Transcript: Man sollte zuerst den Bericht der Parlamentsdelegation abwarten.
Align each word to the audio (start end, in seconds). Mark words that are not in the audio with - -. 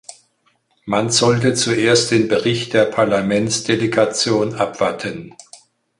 Man 0.85 1.11
sollte 1.11 1.53
zuerst 1.53 2.09
den 2.09 2.27
Bericht 2.27 2.73
der 2.73 2.85
Parlamentsdelegation 2.85 4.55
abwarten. 4.55 5.35